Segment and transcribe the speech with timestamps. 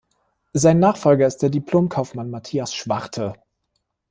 [0.53, 3.35] Sein Nachfolger ist der Diplom-Kaufmann Matthias Schwarte.